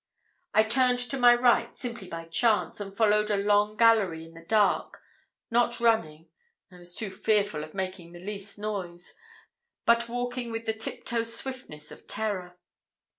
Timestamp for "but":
9.85-10.09